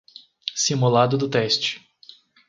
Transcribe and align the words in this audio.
Simulado 0.55 1.15
do 1.15 1.29
teste 1.29 1.79